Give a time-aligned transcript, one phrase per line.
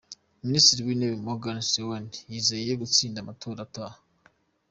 [0.45, 3.97] Minisitiri w’intebe Morgan Tsvangirai yizeye gutsinda amatora ataha